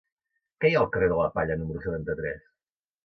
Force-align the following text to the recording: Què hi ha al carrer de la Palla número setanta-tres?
Què 0.63 0.71
hi 0.71 0.77
ha 0.77 0.79
al 0.83 0.89
carrer 0.95 1.09
de 1.13 1.19
la 1.19 1.29
Palla 1.35 1.59
número 1.61 1.85
setanta-tres? 1.85 2.43